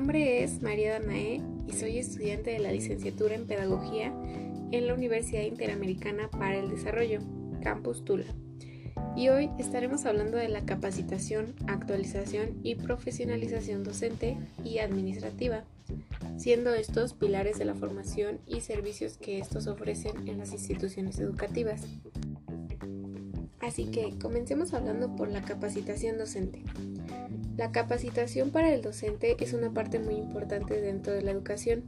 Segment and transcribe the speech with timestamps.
[0.00, 4.14] nombre es María Danae y soy estudiante de la licenciatura en Pedagogía
[4.72, 7.20] en la Universidad Interamericana para el Desarrollo,
[7.62, 8.24] Campus Tula.
[9.14, 15.64] Y hoy estaremos hablando de la capacitación, actualización y profesionalización docente y administrativa,
[16.38, 21.82] siendo estos pilares de la formación y servicios que estos ofrecen en las instituciones educativas.
[23.60, 26.64] Así que comencemos hablando por la capacitación docente.
[27.60, 31.84] La capacitación para el docente es una parte muy importante dentro de la educación,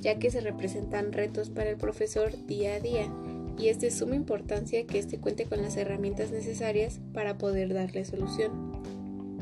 [0.00, 3.12] ya que se representan retos para el profesor día a día
[3.58, 8.04] y es de suma importancia que éste cuente con las herramientas necesarias para poder darle
[8.04, 8.80] solución.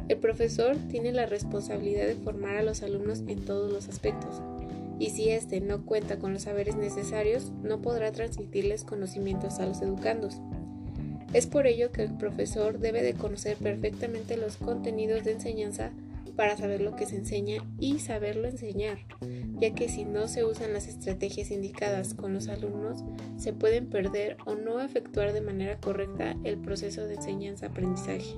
[0.09, 4.41] El profesor tiene la responsabilidad de formar a los alumnos en todos los aspectos,
[4.99, 9.83] y si éste no cuenta con los saberes necesarios, no podrá transmitirles conocimientos a los
[9.83, 10.41] educandos.
[11.33, 15.93] Es por ello que el profesor debe de conocer perfectamente los contenidos de enseñanza
[16.37, 18.99] para saber lo que se enseña y saberlo enseñar,
[19.59, 23.03] ya que si no se usan las estrategias indicadas con los alumnos,
[23.39, 28.35] se pueden perder o no efectuar de manera correcta el proceso de enseñanza-aprendizaje.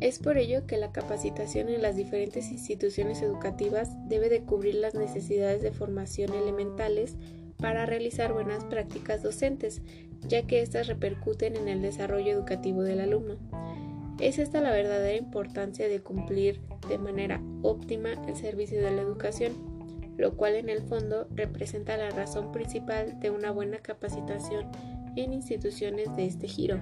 [0.00, 4.94] Es por ello que la capacitación en las diferentes instituciones educativas debe de cubrir las
[4.94, 7.16] necesidades de formación elementales
[7.58, 9.82] para realizar buenas prácticas docentes,
[10.26, 13.36] ya que éstas repercuten en el desarrollo educativo del alumno.
[14.20, 19.52] Es esta la verdadera importancia de cumplir de manera óptima el servicio de la educación,
[20.16, 24.70] lo cual en el fondo representa la razón principal de una buena capacitación
[25.16, 26.80] en instituciones de este giro.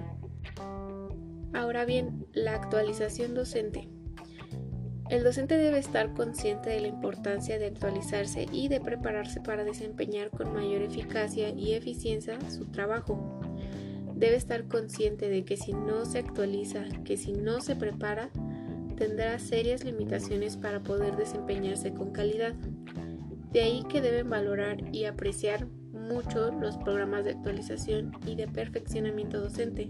[1.53, 3.89] Ahora bien, la actualización docente.
[5.07, 10.31] El docente debe estar consciente de la importancia de actualizarse y de prepararse para desempeñar
[10.31, 13.39] con mayor eficacia y eficiencia su trabajo.
[14.15, 18.31] Debe estar consciente de que si no se actualiza, que si no se prepara,
[18.97, 22.55] tendrá serias limitaciones para poder desempeñarse con calidad.
[23.51, 29.39] De ahí que deben valorar y apreciar mucho los programas de actualización y de perfeccionamiento
[29.39, 29.87] docente,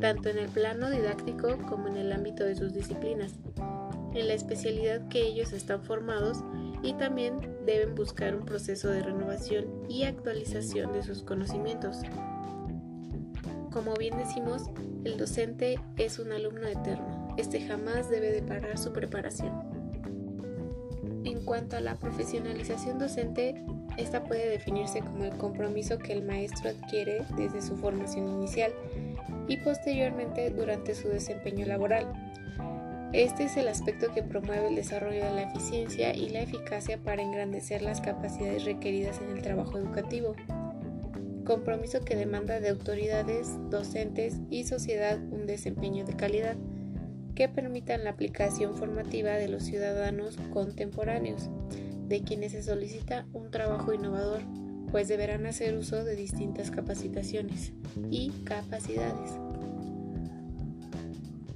[0.00, 3.38] tanto en el plano didáctico como en el ámbito de sus disciplinas
[4.14, 6.38] en la especialidad que ellos están formados
[6.82, 11.98] y también deben buscar un proceso de renovación y actualización de sus conocimientos.
[13.72, 14.70] Como bien decimos,
[15.04, 17.34] el docente es un alumno eterno.
[17.36, 19.52] Este jamás debe de parar su preparación.
[21.24, 23.64] En cuanto a la profesionalización docente,
[23.96, 28.72] esta puede definirse como el compromiso que el maestro adquiere desde su formación inicial
[29.48, 32.12] y posteriormente durante su desempeño laboral
[33.14, 37.22] este es el aspecto que promueve el desarrollo de la eficiencia y la eficacia para
[37.22, 40.34] engrandecer las capacidades requeridas en el trabajo educativo.
[41.44, 46.56] Compromiso que demanda de autoridades, docentes y sociedad un desempeño de calidad
[47.36, 51.50] que permitan la aplicación formativa de los ciudadanos contemporáneos,
[52.08, 54.40] de quienes se solicita un trabajo innovador,
[54.90, 57.72] pues deberán hacer uso de distintas capacitaciones
[58.10, 59.43] y capacidades.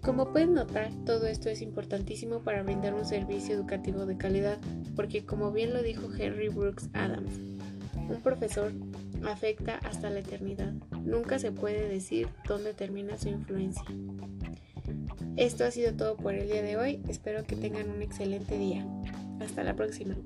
[0.09, 4.57] Como pueden notar, todo esto es importantísimo para brindar un servicio educativo de calidad,
[4.97, 7.39] porque como bien lo dijo Henry Brooks Adams,
[7.95, 8.73] un profesor
[9.23, 10.73] afecta hasta la eternidad.
[11.05, 13.85] Nunca se puede decir dónde termina su influencia.
[15.37, 17.03] Esto ha sido todo por el día de hoy.
[17.07, 18.87] Espero que tengan un excelente día.
[19.41, 20.17] Hasta la próxima.